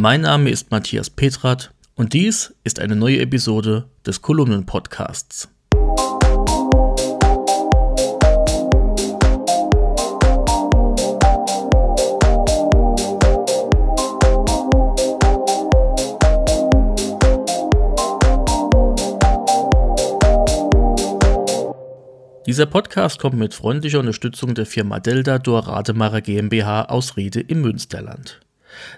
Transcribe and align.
Mein 0.00 0.20
Name 0.20 0.48
ist 0.48 0.70
Matthias 0.70 1.10
Petrat 1.10 1.74
und 1.96 2.12
dies 2.12 2.54
ist 2.62 2.78
eine 2.78 2.94
neue 2.94 3.18
Episode 3.18 3.88
des 4.06 4.22
Kolumnen-Podcasts. 4.22 5.48
Dieser 22.46 22.66
Podcast 22.66 23.18
kommt 23.18 23.36
mit 23.36 23.52
freundlicher 23.52 23.98
Unterstützung 23.98 24.54
der 24.54 24.66
Firma 24.66 25.00
Delta 25.00 25.40
Dor 25.40 25.66
Rademacher 25.66 26.20
GmbH 26.20 26.84
aus 26.84 27.16
Riede 27.16 27.40
im 27.40 27.62
Münsterland. 27.62 28.38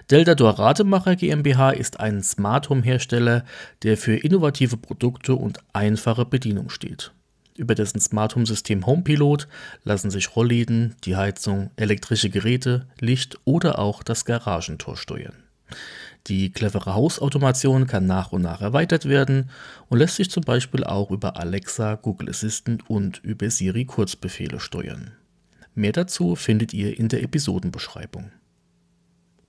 Delta 0.09 0.35
Dor 0.35 0.59
Rademacher 0.59 1.15
GmbH 1.15 1.71
ist 1.71 1.99
ein 1.99 2.23
Smart 2.23 2.69
Home 2.69 2.83
Hersteller, 2.83 3.43
der 3.83 3.97
für 3.97 4.15
innovative 4.15 4.77
Produkte 4.77 5.35
und 5.35 5.59
einfache 5.73 6.25
Bedienung 6.25 6.69
steht. 6.69 7.11
Über 7.57 7.75
dessen 7.75 7.99
Smart 7.99 8.35
Home 8.35 8.45
System 8.45 8.85
HomePilot 8.85 9.47
lassen 9.83 10.09
sich 10.09 10.35
Rollläden, 10.35 10.95
die 11.03 11.15
Heizung, 11.15 11.71
elektrische 11.75 12.29
Geräte, 12.29 12.87
Licht 12.99 13.37
oder 13.45 13.79
auch 13.79 14.03
das 14.03 14.25
Garagentor 14.25 14.97
steuern. 14.97 15.43
Die 16.27 16.51
clevere 16.51 16.93
Hausautomation 16.93 17.87
kann 17.87 18.05
nach 18.05 18.31
und 18.31 18.43
nach 18.43 18.61
erweitert 18.61 19.05
werden 19.05 19.49
und 19.89 19.97
lässt 19.97 20.15
sich 20.15 20.29
zum 20.29 20.43
Beispiel 20.43 20.83
auch 20.83 21.09
über 21.09 21.37
Alexa, 21.37 21.95
Google 21.95 22.29
Assistant 22.29 22.89
und 22.89 23.19
über 23.23 23.49
Siri 23.49 23.85
Kurzbefehle 23.85 24.59
steuern. 24.59 25.11
Mehr 25.73 25.93
dazu 25.93 26.35
findet 26.35 26.73
ihr 26.73 26.97
in 26.97 27.07
der 27.07 27.23
Episodenbeschreibung. 27.23 28.31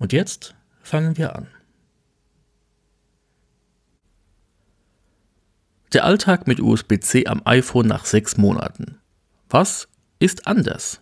Und 0.03 0.13
jetzt 0.13 0.57
fangen 0.83 1.17
wir 1.17 1.37
an. 1.37 1.47
Der 5.93 6.05
Alltag 6.05 6.49
mit 6.49 6.59
USB-C 6.59 7.29
am 7.29 7.41
iPhone 7.45 7.87
nach 7.87 8.05
sechs 8.05 8.37
Monaten. 8.37 8.99
Was 9.49 9.87
ist 10.19 10.49
anders? 10.49 11.01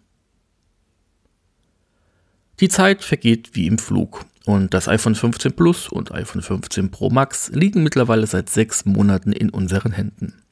Die 2.61 2.69
Zeit 2.69 3.03
vergeht 3.03 3.53
wie 3.55 3.69
im 3.69 3.79
Flug 3.79 4.27
und 4.45 4.75
das 4.75 4.87
iPhone 4.87 5.15
15 5.15 5.57
Plus 5.57 5.89
und 5.89 6.13
iPhone 6.13 6.43
15 6.43 6.91
Pro 6.91 7.09
Max 7.09 7.49
liegen 7.55 7.83
mittlerweile 7.83 8.27
seit 8.27 8.51
sechs 8.51 8.85
Monaten 8.85 9.33
in 9.33 9.49
unseren 9.49 9.93
Händen. 9.93 10.43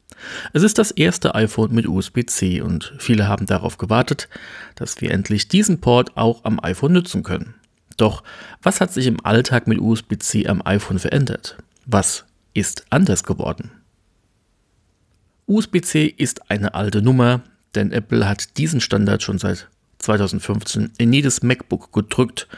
Es 0.55 0.63
ist 0.63 0.79
das 0.79 0.91
erste 0.91 1.35
iPhone 1.35 1.75
mit 1.75 1.87
USB-C 1.87 2.63
und 2.63 2.95
viele 2.99 3.29
haben 3.29 3.45
darauf 3.45 3.77
gewartet, 3.77 4.31
dass 4.75 5.03
wir 5.03 5.11
endlich 5.11 5.49
diesen 5.49 5.83
Port 5.83 6.17
auch 6.17 6.45
am 6.45 6.59
iPhone 6.65 6.95
nutzen 6.95 7.23
können. 7.23 7.53
Doch 7.99 8.23
was 8.63 8.81
hat 8.81 8.93
sich 8.93 9.07
im 9.07 9.23
Alltag 9.25 9.67
mit 9.67 9.79
USB-C 9.79 10.47
am 10.47 10.63
iPhone 10.65 10.99
verändert? 10.99 11.59
Was 11.85 12.25
ist 12.55 12.87
anders 12.89 13.25
geworden? 13.25 13.71
USB-C 15.47 16.07
ist 16.07 16.51
eine 16.51 16.75
alte 16.75 17.03
Nummer, 17.03 17.43
denn 17.75 17.93
Apple 17.93 18.27
hat 18.27 18.57
diesen 18.57 18.81
Standard 18.81 19.23
schon 19.23 19.39
seit 19.39 19.69
2015 19.99 20.93
in 20.99 21.13
jedes 21.13 21.43
MacBook 21.43 21.93
gedrückt 21.93 22.49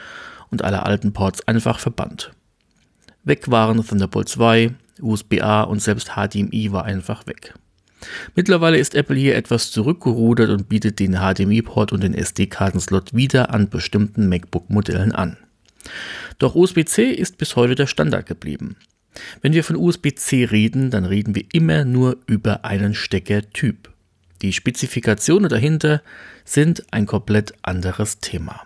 und 0.49 0.63
alle 0.63 0.83
alten 0.83 1.11
Ports 1.11 1.47
einfach 1.47 1.79
verbannt. 1.79 2.31
Weg 3.23 3.49
waren 3.49 3.85
Thunderbolt 3.85 4.29
2, 4.29 4.73
USB-A 5.01 5.63
und 5.63 5.81
selbst 5.81 6.11
HDMI 6.15 6.71
war 6.71 6.85
einfach 6.85 7.25
weg. 7.27 7.53
Mittlerweile 8.35 8.77
ist 8.77 8.95
Apple 8.95 9.17
hier 9.17 9.35
etwas 9.35 9.71
zurückgerudert 9.71 10.49
und 10.49 10.69
bietet 10.69 10.99
den 10.99 11.17
HDMI-Port 11.17 11.93
und 11.93 12.03
den 12.03 12.13
SD-Kartenslot 12.13 13.13
wieder 13.13 13.53
an 13.53 13.69
bestimmten 13.69 14.27
MacBook-Modellen 14.27 15.11
an. 15.11 15.37
Doch 16.39 16.55
USB-C 16.55 17.11
ist 17.11 17.37
bis 17.37 17.55
heute 17.55 17.75
der 17.75 17.87
Standard 17.87 18.25
geblieben. 18.25 18.75
Wenn 19.41 19.53
wir 19.53 19.63
von 19.63 19.75
USB-C 19.75 20.45
reden, 20.45 20.89
dann 20.89 21.05
reden 21.05 21.35
wir 21.35 21.45
immer 21.51 21.85
nur 21.85 22.17
über 22.27 22.65
einen 22.65 22.93
Steckertyp. 22.93 23.89
Die 24.41 24.53
Spezifikationen 24.53 25.49
dahinter 25.49 26.01
sind 26.45 26.83
ein 26.91 27.05
komplett 27.05 27.53
anderes 27.61 28.19
Thema. 28.19 28.61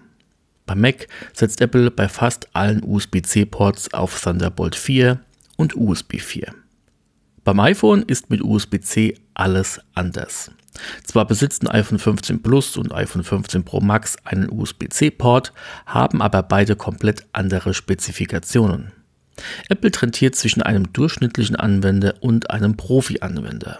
Bei 0.65 0.75
Mac 0.75 1.07
setzt 1.33 1.61
Apple 1.61 1.91
bei 1.91 2.07
fast 2.07 2.55
allen 2.55 2.83
USB-C-Ports 2.83 3.93
auf 3.93 4.19
Thunderbolt 4.21 4.75
4 4.75 5.19
und 5.57 5.75
USB 5.75 6.19
4. 6.19 6.53
Beim 7.45 7.59
iPhone 7.59 8.01
ist 8.01 8.31
mit 8.31 8.41
USB-C 8.41 9.19
alles 9.35 9.79
anders. 9.93 10.49
Zwar 11.03 11.27
besitzen 11.27 11.67
iPhone 11.67 11.99
15 11.99 12.41
Plus 12.41 12.75
und 12.75 12.91
iPhone 12.91 13.23
15 13.23 13.63
Pro 13.63 13.81
Max 13.81 14.15
einen 14.25 14.49
USB-C-Port, 14.49 15.53
haben 15.85 16.23
aber 16.23 16.41
beide 16.41 16.75
komplett 16.75 17.27
andere 17.33 17.75
Spezifikationen. 17.75 18.93
Apple 19.69 19.91
trennt 19.91 20.15
hier 20.15 20.31
zwischen 20.31 20.63
einem 20.63 20.91
durchschnittlichen 20.91 21.55
Anwender 21.55 22.15
und 22.19 22.49
einem 22.49 22.77
Profi-Anwender. 22.77 23.79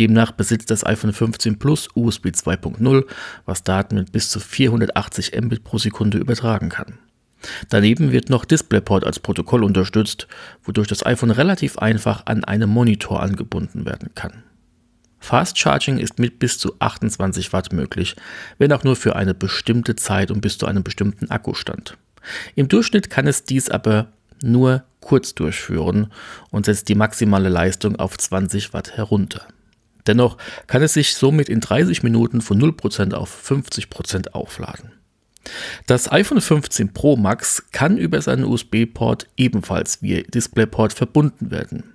Demnach 0.00 0.32
besitzt 0.32 0.72
das 0.72 0.84
iPhone 0.84 1.12
15 1.12 1.60
Plus 1.60 1.88
USB 1.94 2.26
2.0, 2.30 3.04
was 3.44 3.62
Daten 3.62 3.94
mit 3.94 4.10
bis 4.10 4.30
zu 4.30 4.40
480 4.40 5.40
Mbit 5.40 5.62
pro 5.62 5.78
Sekunde 5.78 6.18
übertragen 6.18 6.70
kann. 6.70 6.98
Daneben 7.68 8.12
wird 8.12 8.30
noch 8.30 8.44
DisplayPort 8.44 9.04
als 9.04 9.18
Protokoll 9.18 9.64
unterstützt, 9.64 10.26
wodurch 10.64 10.88
das 10.88 11.04
iPhone 11.04 11.30
relativ 11.30 11.78
einfach 11.78 12.26
an 12.26 12.44
einen 12.44 12.68
Monitor 12.68 13.22
angebunden 13.22 13.84
werden 13.84 14.10
kann. 14.14 14.42
Fast 15.18 15.58
Charging 15.58 15.98
ist 15.98 16.18
mit 16.18 16.38
bis 16.38 16.58
zu 16.58 16.76
28 16.78 17.52
Watt 17.52 17.72
möglich, 17.72 18.16
wenn 18.58 18.72
auch 18.72 18.84
nur 18.84 18.96
für 18.96 19.16
eine 19.16 19.34
bestimmte 19.34 19.94
Zeit 19.94 20.30
und 20.30 20.40
bis 20.40 20.56
zu 20.56 20.66
einem 20.66 20.82
bestimmten 20.82 21.30
Akkustand. 21.30 21.96
Im 22.54 22.68
Durchschnitt 22.68 23.10
kann 23.10 23.26
es 23.26 23.44
dies 23.44 23.68
aber 23.68 24.08
nur 24.42 24.84
kurz 25.00 25.34
durchführen 25.34 26.10
und 26.50 26.66
setzt 26.66 26.88
die 26.88 26.94
maximale 26.94 27.50
Leistung 27.50 27.96
auf 27.96 28.16
20 28.16 28.72
Watt 28.72 28.96
herunter. 28.96 29.46
Dennoch 30.06 30.38
kann 30.66 30.82
es 30.82 30.94
sich 30.94 31.14
somit 31.14 31.48
in 31.48 31.60
30 31.60 32.02
Minuten 32.02 32.40
von 32.40 32.60
0% 32.60 33.12
auf 33.12 33.48
50% 33.48 34.30
aufladen. 34.30 34.92
Das 35.86 36.10
iPhone 36.10 36.40
15 36.40 36.92
Pro 36.92 37.16
Max 37.16 37.64
kann 37.72 37.96
über 37.96 38.20
seinen 38.20 38.44
USB-Port 38.44 39.28
ebenfalls 39.36 40.02
via 40.02 40.22
DisplayPort 40.22 40.92
verbunden 40.92 41.50
werden. 41.50 41.94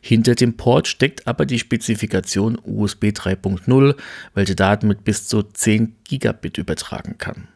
Hinter 0.00 0.34
dem 0.34 0.56
Port 0.56 0.88
steckt 0.88 1.26
aber 1.26 1.46
die 1.46 1.58
Spezifikation 1.58 2.58
USB 2.62 3.06
3.0, 3.06 3.96
welche 4.34 4.54
Daten 4.54 4.88
mit 4.88 5.04
bis 5.04 5.26
zu 5.26 5.42
10 5.42 5.96
Gigabit 6.04 6.58
übertragen 6.58 7.16
kann. 7.18 7.48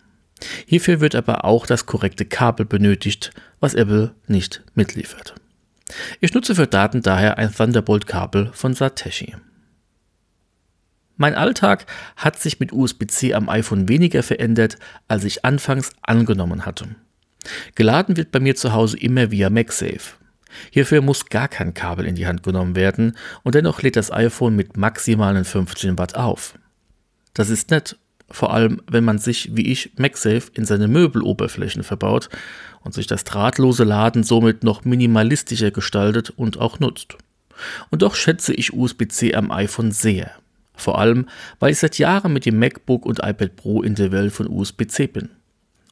Hierfür 0.66 1.00
wird 1.00 1.14
aber 1.14 1.44
auch 1.44 1.66
das 1.66 1.86
korrekte 1.86 2.24
Kabel 2.24 2.64
benötigt, 2.64 3.32
was 3.60 3.74
Apple 3.74 4.14
nicht 4.26 4.62
mitliefert. 4.74 5.34
Ich 6.20 6.32
nutze 6.34 6.54
für 6.54 6.66
Daten 6.66 7.02
daher 7.02 7.38
ein 7.38 7.52
Thunderbolt-Kabel 7.52 8.50
von 8.52 8.74
Satechi. 8.74 9.34
Mein 11.18 11.34
Alltag 11.34 11.84
hat 12.16 12.38
sich 12.38 12.60
mit 12.60 12.72
USB-C 12.72 13.34
am 13.34 13.48
iPhone 13.48 13.88
weniger 13.88 14.22
verändert, 14.22 14.78
als 15.08 15.24
ich 15.24 15.44
anfangs 15.44 15.90
angenommen 16.00 16.64
hatte. 16.64 16.94
Geladen 17.74 18.16
wird 18.16 18.30
bei 18.30 18.38
mir 18.40 18.54
zu 18.54 18.72
Hause 18.72 18.98
immer 18.98 19.32
via 19.32 19.50
MagSafe. 19.50 20.14
Hierfür 20.70 21.02
muss 21.02 21.26
gar 21.26 21.48
kein 21.48 21.74
Kabel 21.74 22.06
in 22.06 22.14
die 22.14 22.26
Hand 22.28 22.44
genommen 22.44 22.76
werden 22.76 23.16
und 23.42 23.56
dennoch 23.56 23.82
lädt 23.82 23.96
das 23.96 24.12
iPhone 24.12 24.54
mit 24.54 24.76
maximalen 24.76 25.44
15 25.44 25.98
Watt 25.98 26.14
auf. 26.14 26.56
Das 27.34 27.50
ist 27.50 27.70
nett, 27.70 27.98
vor 28.30 28.54
allem 28.54 28.80
wenn 28.88 29.04
man 29.04 29.18
sich 29.18 29.56
wie 29.56 29.72
ich 29.72 29.92
MagSafe 29.98 30.52
in 30.54 30.64
seine 30.64 30.86
Möbeloberflächen 30.86 31.82
verbaut 31.82 32.28
und 32.84 32.94
sich 32.94 33.08
das 33.08 33.24
drahtlose 33.24 33.82
Laden 33.82 34.22
somit 34.22 34.62
noch 34.62 34.84
minimalistischer 34.84 35.72
gestaltet 35.72 36.30
und 36.30 36.58
auch 36.58 36.78
nutzt. 36.78 37.16
Und 37.90 38.02
doch 38.02 38.14
schätze 38.14 38.54
ich 38.54 38.72
USB-C 38.72 39.34
am 39.34 39.50
iPhone 39.50 39.90
sehr. 39.90 40.30
Vor 40.78 40.98
allem, 40.98 41.26
weil 41.58 41.72
ich 41.72 41.78
seit 41.78 41.98
Jahren 41.98 42.32
mit 42.32 42.46
dem 42.46 42.58
MacBook 42.58 43.04
und 43.04 43.18
iPad 43.18 43.56
Pro 43.56 43.82
in 43.82 43.94
der 43.96 44.12
Welt 44.12 44.32
von 44.32 44.48
USB-C 44.48 45.08
bin. 45.08 45.30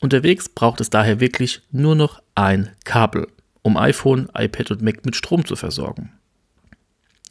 Unterwegs 0.01 0.49
braucht 0.49 0.81
es 0.81 0.91
daher 0.91 1.21
wirklich 1.21 1.63
nur 1.73 1.95
noch 1.95 2.23
ein 2.35 2.71
Kabel, 2.85 3.29
um 3.63 3.77
iPhone, 3.77 4.29
iPad 4.35 4.71
und 4.71 4.83
Mac 4.83 5.05
mit 5.05 5.17
Strom 5.17 5.45
zu 5.45 5.57
versorgen. 5.57 6.13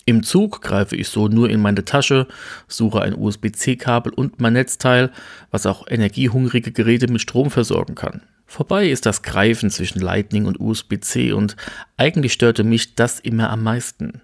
Im 0.08 0.22
Zug 0.22 0.62
greife 0.62 0.96
ich 0.96 1.08
so 1.08 1.28
nur 1.28 1.50
in 1.50 1.62
meine 1.62 1.84
Tasche, 1.84 2.28
suche 2.68 3.02
ein 3.02 3.16
USB-C-Kabel 3.16 4.14
und 4.14 4.40
mein 4.40 4.54
Netzteil, 4.54 5.12
was 5.50 5.66
auch 5.66 5.88
energiehungrige 5.88 6.72
Geräte 6.72 7.08
mit 7.08 7.22
Strom 7.22 7.50
versorgen 7.50 7.96
kann. 7.96 8.22
Vorbei 8.46 8.90
ist 8.90 9.08
das 9.08 9.24
Greifen 9.24 9.72
zwischen 9.72 10.00
Lightning 10.00 10.46
und 10.46 10.60
USB-C 10.60 11.32
und 11.32 11.56
eigentlich 11.98 12.34
störte 12.34 12.64
mich 12.64 12.94
das 12.94 13.20
immer 13.20 13.50
am 13.50 13.64
meisten. 13.64 14.22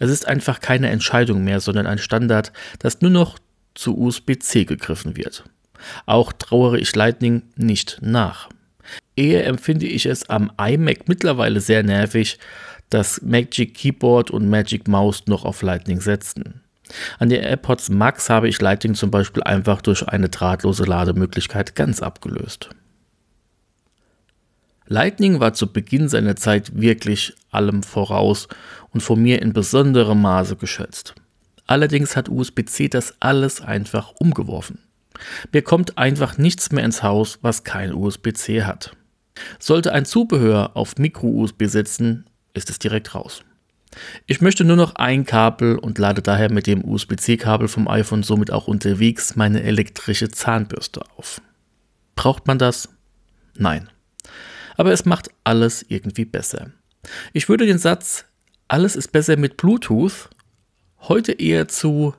Es 0.00 0.10
ist 0.10 0.26
einfach 0.26 0.60
keine 0.60 0.88
Entscheidung 0.90 1.44
mehr, 1.44 1.60
sondern 1.60 1.86
ein 1.86 1.98
Standard, 1.98 2.52
das 2.78 3.00
nur 3.00 3.10
noch 3.10 3.38
zu 3.74 3.96
USB-C 3.98 4.64
gegriffen 4.64 5.16
wird. 5.16 5.44
Auch 6.06 6.32
trauere 6.32 6.78
ich 6.78 6.94
Lightning 6.94 7.42
nicht 7.56 7.98
nach. 8.00 8.48
Eher 9.14 9.46
empfinde 9.46 9.86
ich 9.86 10.06
es 10.06 10.28
am 10.28 10.50
iMac 10.58 11.08
mittlerweile 11.08 11.60
sehr 11.60 11.82
nervig, 11.82 12.38
dass 12.90 13.22
Magic 13.22 13.74
Keyboard 13.74 14.30
und 14.30 14.48
Magic 14.48 14.88
Mouse 14.88 15.26
noch 15.26 15.44
auf 15.44 15.62
Lightning 15.62 16.00
setzen. 16.00 16.62
An 17.18 17.28
den 17.28 17.42
AirPods 17.42 17.88
Max 17.88 18.30
habe 18.30 18.48
ich 18.48 18.60
Lightning 18.60 18.94
zum 18.94 19.10
Beispiel 19.10 19.42
einfach 19.42 19.82
durch 19.82 20.06
eine 20.06 20.28
drahtlose 20.28 20.84
Lademöglichkeit 20.84 21.74
ganz 21.74 22.00
abgelöst. 22.00 22.70
Lightning 24.88 25.40
war 25.40 25.52
zu 25.52 25.72
Beginn 25.72 26.08
seiner 26.08 26.36
Zeit 26.36 26.80
wirklich 26.80 27.34
allem 27.50 27.82
voraus 27.82 28.48
und 28.90 29.00
von 29.00 29.20
mir 29.20 29.42
in 29.42 29.52
besonderem 29.52 30.20
Maße 30.22 30.56
geschätzt. 30.56 31.14
Allerdings 31.66 32.16
hat 32.16 32.28
USB-C 32.28 32.88
das 32.88 33.14
alles 33.20 33.60
einfach 33.60 34.12
umgeworfen. 34.12 34.78
Mir 35.52 35.62
kommt 35.62 35.98
einfach 35.98 36.38
nichts 36.38 36.70
mehr 36.70 36.84
ins 36.84 37.02
Haus, 37.02 37.38
was 37.42 37.64
kein 37.64 37.92
USB-C 37.92 38.62
hat. 38.62 38.96
Sollte 39.58 39.92
ein 39.92 40.04
Zubehör 40.04 40.76
auf 40.76 40.96
Micro-USB 40.96 41.64
setzen, 41.64 42.26
ist 42.54 42.70
es 42.70 42.78
direkt 42.78 43.14
raus. 43.14 43.42
Ich 44.26 44.40
möchte 44.40 44.64
nur 44.64 44.76
noch 44.76 44.96
ein 44.96 45.24
Kabel 45.24 45.78
und 45.78 45.98
lade 45.98 46.22
daher 46.22 46.52
mit 46.52 46.66
dem 46.66 46.84
USB-C-Kabel 46.84 47.68
vom 47.68 47.88
iPhone 47.88 48.22
somit 48.22 48.50
auch 48.50 48.68
unterwegs 48.68 49.36
meine 49.36 49.62
elektrische 49.62 50.28
Zahnbürste 50.28 51.02
auf. 51.16 51.40
Braucht 52.14 52.46
man 52.46 52.58
das? 52.58 52.88
Nein. 53.54 53.88
Aber 54.76 54.92
es 54.92 55.04
macht 55.04 55.30
alles 55.44 55.84
irgendwie 55.88 56.24
besser. 56.24 56.70
Ich 57.32 57.48
würde 57.48 57.66
den 57.66 57.78
Satz, 57.78 58.24
alles 58.68 58.96
ist 58.96 59.12
besser 59.12 59.36
mit 59.36 59.56
Bluetooth, 59.56 60.28
heute 61.00 61.32
eher 61.32 61.68
zu, 61.68 62.14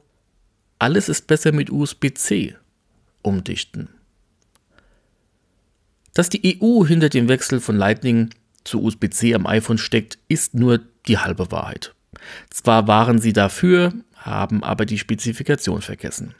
alles 0.80 1.10
ist 1.10 1.28
besser 1.28 1.52
mit 1.52 1.70
USB-C 1.70 2.56
umdichten. 3.22 3.90
Dass 6.14 6.30
die 6.30 6.60
EU 6.62 6.86
hinter 6.86 7.10
dem 7.10 7.28
Wechsel 7.28 7.60
von 7.60 7.76
Lightning 7.76 8.30
zu 8.64 8.82
USB-C 8.82 9.36
am 9.36 9.46
iPhone 9.46 9.78
steckt, 9.78 10.18
ist 10.28 10.56
nur 10.56 10.80
die 11.08 11.18
halbe 11.18 11.52
Wahrheit. 11.52 11.94
Zwar 12.50 12.88
waren 12.88 13.20
sie 13.20 13.34
dafür, 13.34 13.94
haben 14.16 14.64
aber 14.64 14.86
die 14.86 14.98
Spezifikation 14.98 15.82
vergessen. 15.82 16.34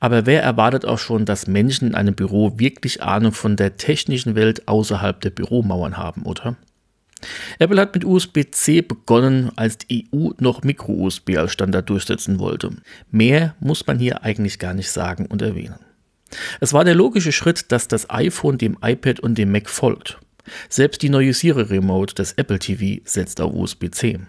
Aber 0.00 0.26
wer 0.26 0.42
erwartet 0.42 0.84
auch 0.84 0.98
schon, 0.98 1.24
dass 1.24 1.46
Menschen 1.46 1.88
in 1.88 1.94
einem 1.94 2.14
Büro 2.14 2.58
wirklich 2.58 3.02
Ahnung 3.02 3.32
von 3.32 3.56
der 3.56 3.76
technischen 3.76 4.34
Welt 4.34 4.68
außerhalb 4.68 5.20
der 5.20 5.30
Büromauern 5.30 5.96
haben, 5.96 6.22
oder? 6.22 6.56
Apple 7.58 7.80
hat 7.80 7.94
mit 7.94 8.04
USB-C 8.04 8.82
begonnen, 8.82 9.50
als 9.56 9.78
die 9.78 10.08
EU 10.14 10.30
noch 10.38 10.62
Micro-USB 10.62 11.36
als 11.36 11.52
Standard 11.52 11.88
durchsetzen 11.88 12.38
wollte. 12.38 12.76
Mehr 13.10 13.54
muss 13.60 13.86
man 13.86 13.98
hier 13.98 14.22
eigentlich 14.22 14.58
gar 14.58 14.74
nicht 14.74 14.90
sagen 14.90 15.26
und 15.26 15.42
erwähnen. 15.42 15.78
Es 16.60 16.72
war 16.72 16.84
der 16.84 16.94
logische 16.94 17.32
Schritt, 17.32 17.72
dass 17.72 17.88
das 17.88 18.10
iPhone 18.10 18.58
dem 18.58 18.76
iPad 18.82 19.20
und 19.20 19.38
dem 19.38 19.52
Mac 19.52 19.70
folgt. 19.70 20.18
Selbst 20.68 21.02
die 21.02 21.08
neue 21.08 21.32
Siri 21.32 21.62
Remote 21.62 22.14
des 22.14 22.32
Apple 22.32 22.58
TV 22.58 23.02
setzt 23.04 23.40
auf 23.40 23.52
USB-C. 23.52 24.20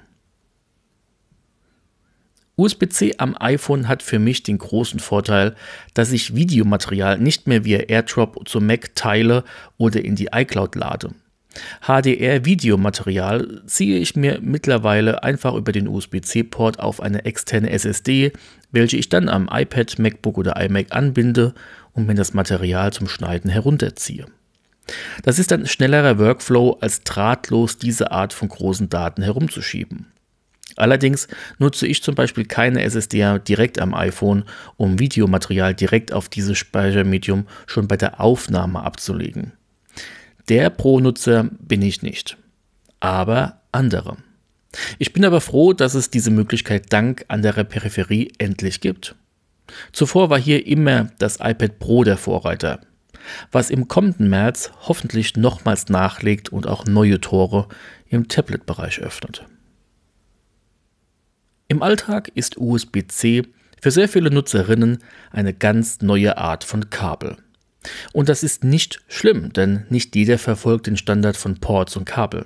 USB-C 2.58 3.16
am 3.20 3.36
iPhone 3.40 3.88
hat 3.88 4.02
für 4.02 4.18
mich 4.18 4.42
den 4.42 4.58
großen 4.58 5.00
Vorteil, 5.00 5.56
dass 5.94 6.12
ich 6.12 6.36
Videomaterial 6.36 7.20
nicht 7.20 7.48
mehr 7.48 7.64
via 7.64 7.80
AirDrop 7.80 8.50
zum 8.50 8.66
Mac 8.66 8.96
teile 8.96 9.44
oder 9.78 10.04
in 10.04 10.16
die 10.16 10.30
iCloud 10.34 10.76
lade. 10.76 11.12
HDR-Videomaterial 11.82 13.62
ziehe 13.68 14.00
ich 14.00 14.16
mir 14.16 14.40
mittlerweile 14.42 15.24
einfach 15.24 15.54
über 15.54 15.72
den 15.72 15.88
USB-C-Port 15.88 16.80
auf 16.80 17.00
eine 17.00 17.26
externe 17.26 17.70
SSD, 17.70 18.32
welche 18.72 18.98
ich 18.98 19.10
dann 19.10 19.30
am 19.30 19.50
iPad, 19.52 20.00
MacBook 20.00 20.38
oder 20.38 20.60
iMac 20.60 20.96
anbinde 20.96 21.54
und 21.94 22.08
mir 22.08 22.16
das 22.16 22.34
Material 22.34 22.92
zum 22.92 23.08
Schneiden 23.08 23.52
herunterziehe. 23.52 24.26
Das 25.24 25.38
ist 25.38 25.52
ein 25.52 25.68
schnellerer 25.68 26.18
Workflow, 26.18 26.78
als 26.82 27.04
drahtlos 27.04 27.78
diese 27.78 28.12
Art 28.12 28.34
von 28.34 28.50
großen 28.50 28.90
Daten 28.90 29.22
herumzuschieben. 29.22 30.08
Allerdings 30.78 31.28
nutze 31.58 31.88
ich 31.88 32.04
zum 32.04 32.16
Beispiel 32.16 32.46
keine 32.46 32.84
SSD 32.84 33.40
direkt 33.48 33.80
am 33.80 33.94
iPhone, 33.94 34.46
um 34.78 35.00
Videomaterial 35.00 35.74
direkt 35.74 36.14
auf 36.14 36.30
dieses 36.30 36.58
Speichermedium 36.58 37.48
schon 37.66 37.88
bei 37.88 37.98
der 37.98 38.22
Aufnahme 38.22 38.84
abzulegen. 38.84 39.54
Der 40.50 40.70
Pro-Nutzer 40.70 41.50
bin 41.60 41.82
ich 41.82 42.04
nicht, 42.04 42.38
aber 43.00 43.62
andere. 43.72 44.18
Ich 45.00 45.14
bin 45.14 45.26
aber 45.26 45.42
froh, 45.42 45.74
dass 45.74 45.96
es 45.96 46.10
diese 46.10 46.32
Möglichkeit 46.32 46.94
dank 46.94 47.26
anderer 47.28 47.64
Peripherie 47.64 48.32
endlich 48.38 48.80
gibt. 48.80 49.16
Zuvor 49.92 50.30
war 50.30 50.40
hier 50.40 50.66
immer 50.66 51.10
das 51.18 51.40
iPad 51.42 51.80
Pro 51.80 52.04
der 52.04 52.18
Vorreiter, 52.18 52.80
was 53.52 53.70
im 53.70 53.88
kommenden 53.88 54.30
März 54.30 54.72
hoffentlich 54.88 55.36
nochmals 55.36 55.90
nachlegt 55.90 56.50
und 56.50 56.68
auch 56.68 56.86
neue 56.86 57.20
Tore 57.20 57.68
im 58.08 58.28
Tablet-Bereich 58.28 59.00
öffnet. 59.00 59.46
Im 61.70 61.84
Alltag 61.84 62.32
ist 62.34 62.58
USB-C 62.58 63.44
für 63.82 63.92
sehr 63.92 64.08
viele 64.08 64.32
Nutzerinnen 64.32 65.00
eine 65.32 65.54
ganz 65.54 66.02
neue 66.02 66.38
Art 66.38 66.64
von 66.64 66.90
Kabel. 66.90 67.36
Und 68.14 68.30
das 68.30 68.42
ist 68.42 68.64
nicht 68.64 69.02
schlimm, 69.10 69.52
denn 69.52 69.86
nicht 69.90 70.16
jeder 70.16 70.38
verfolgt 70.38 70.88
den 70.88 70.96
Standard 70.96 71.36
von 71.36 71.58
Ports 71.58 71.98
und 71.98 72.06
Kabel. 72.06 72.46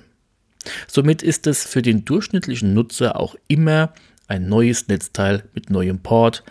Somit 0.87 1.21
ist 1.21 1.45
es 1.45 1.65
für 1.65 1.83
den 1.83 2.03
durchschnittlichen 2.03 2.73
Nutzer 2.73 3.19
auch 3.19 3.35
immer 3.47 3.93
ein 4.27 4.49
neues 4.49 4.87
Netzteil 4.87 5.43
mit 5.53 5.69
neuem 5.69 5.99
Port, 5.99 6.43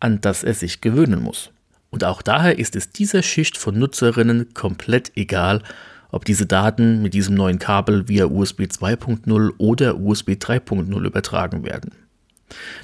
an 0.00 0.20
das 0.20 0.42
er 0.42 0.54
sich 0.54 0.80
gewöhnen 0.80 1.22
muss. 1.22 1.50
Und 1.90 2.02
auch 2.02 2.22
daher 2.22 2.58
ist 2.58 2.74
es 2.74 2.90
dieser 2.90 3.22
Schicht 3.22 3.56
von 3.56 3.78
Nutzerinnen 3.78 4.52
komplett 4.52 5.12
egal, 5.16 5.62
ob 6.10 6.24
diese 6.24 6.46
Daten 6.46 7.02
mit 7.02 7.14
diesem 7.14 7.36
neuen 7.36 7.60
Kabel 7.60 8.08
via 8.08 8.26
USB 8.26 8.62
2.0 8.62 9.52
oder 9.58 9.96
USB 9.96 10.30
3.0 10.30 11.04
übertragen 11.04 11.64
werden. 11.64 11.92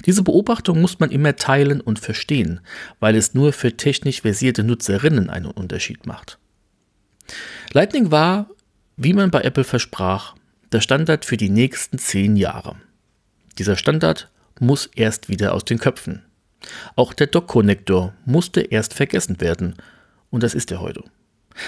Diese 0.05 0.23
Beobachtung 0.23 0.81
muss 0.81 0.99
man 0.99 1.11
immer 1.11 1.35
teilen 1.35 1.81
und 1.81 1.99
verstehen, 1.99 2.59
weil 2.99 3.15
es 3.15 3.33
nur 3.33 3.53
für 3.53 3.77
technisch 3.77 4.21
versierte 4.21 4.63
Nutzerinnen 4.63 5.29
einen 5.29 5.51
Unterschied 5.51 6.05
macht. 6.05 6.37
Lightning 7.71 8.11
war, 8.11 8.49
wie 8.97 9.13
man 9.13 9.31
bei 9.31 9.41
Apple 9.41 9.63
versprach, 9.63 10.35
der 10.71 10.81
Standard 10.81 11.25
für 11.25 11.37
die 11.37 11.49
nächsten 11.49 11.97
zehn 11.97 12.35
Jahre. 12.35 12.75
Dieser 13.57 13.77
Standard 13.77 14.29
muss 14.59 14.87
erst 14.95 15.29
wieder 15.29 15.53
aus 15.53 15.65
den 15.65 15.79
Köpfen. 15.79 16.23
Auch 16.95 17.13
der 17.13 17.27
Dock-Konnektor 17.27 18.13
musste 18.25 18.61
erst 18.61 18.93
vergessen 18.93 19.41
werden. 19.41 19.75
Und 20.29 20.43
das 20.43 20.55
ist 20.55 20.71
er 20.71 20.81
heute. 20.81 21.03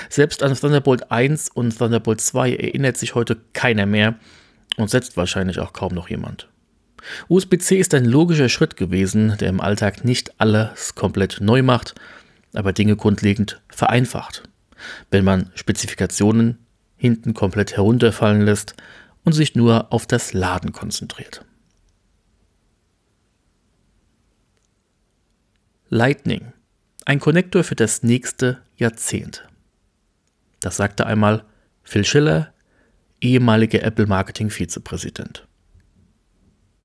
Selbst 0.10 0.42
an 0.42 0.56
Thunderbolt 0.56 1.12
1 1.12 1.50
und 1.50 1.78
Thunderbolt 1.78 2.22
2 2.22 2.56
erinnert 2.56 2.98
sich 2.98 3.14
heute 3.14 3.38
keiner 3.54 3.86
mehr 3.86 4.16
und 4.78 4.90
setzt 4.90 5.18
wahrscheinlich 5.18 5.60
auch 5.60 5.74
kaum 5.74 5.94
noch 5.94 6.10
jemand. 6.10 6.48
USB-C 7.28 7.78
ist 7.78 7.94
ein 7.94 8.06
logischer 8.06 8.50
Schritt 8.50 8.78
gewesen, 8.78 9.36
der 9.40 9.50
im 9.50 9.62
Alltag 9.62 10.04
nicht 10.06 10.40
alles 10.40 10.96
komplett 10.96 11.40
neu 11.42 11.62
macht, 11.62 11.96
aber 12.54 12.74
Dinge 12.74 12.96
grundlegend 12.96 13.62
vereinfacht. 13.70 14.44
Wenn 15.12 15.24
man 15.24 15.52
Spezifikationen 15.56 16.58
hinten 16.98 17.34
komplett 17.34 17.76
herunterfallen 17.76 18.42
lässt 18.42 18.76
und 19.24 19.34
sich 19.34 19.56
nur 19.56 19.92
auf 19.92 20.06
das 20.06 20.34
Laden 20.34 20.72
konzentriert. 20.72 21.46
Lightning, 25.90 26.54
ein 27.06 27.20
Konnektor 27.20 27.64
für 27.64 27.76
das 27.76 28.02
nächste 28.04 28.62
Jahrzehnt. 28.76 29.48
Das 30.62 30.78
sagte 30.78 31.06
einmal 31.06 31.46
Phil 31.84 32.06
Schiller, 32.06 32.54
ehemaliger 33.22 33.84
Apple 33.84 34.08
Marketing 34.08 34.50
Vizepräsident. 34.50 35.45